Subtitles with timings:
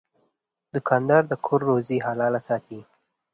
[0.73, 2.79] دوکاندار د کور روزي حلاله ساتي.